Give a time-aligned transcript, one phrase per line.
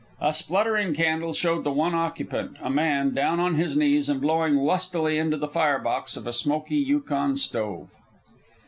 [0.19, 4.55] A spluttering candle showed the one occupant, a man, down on his knees and blowing
[4.55, 7.93] lustily into the fire box of a smoky Yukon stove.